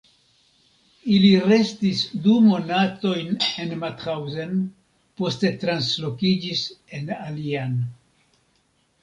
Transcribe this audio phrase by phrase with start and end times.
[1.17, 4.57] Ili restis du monatojn en Mauthausen,
[5.21, 6.65] poste translokiĝis
[7.01, 7.79] en alian.